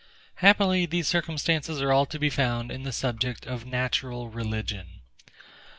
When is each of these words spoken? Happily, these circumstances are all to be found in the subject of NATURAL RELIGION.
Happily, 0.37 0.87
these 0.87 1.07
circumstances 1.07 1.79
are 1.79 1.91
all 1.91 2.07
to 2.07 2.17
be 2.17 2.31
found 2.31 2.71
in 2.71 2.81
the 2.81 2.91
subject 2.91 3.45
of 3.45 3.67
NATURAL 3.67 4.29
RELIGION. 4.29 5.01